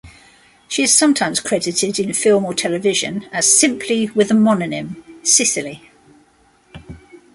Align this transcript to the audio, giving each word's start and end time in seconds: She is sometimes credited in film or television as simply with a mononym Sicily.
She 0.67 0.81
is 0.81 0.91
sometimes 0.95 1.39
credited 1.39 1.99
in 1.99 2.13
film 2.15 2.43
or 2.45 2.55
television 2.55 3.25
as 3.31 3.53
simply 3.59 4.09
with 4.09 4.31
a 4.31 4.33
mononym 4.33 4.95
Sicily. 5.23 5.91